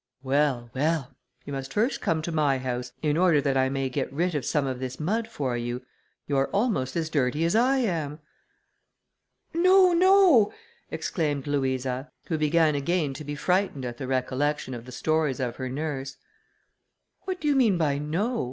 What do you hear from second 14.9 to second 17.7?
stories of her nurse. "What do you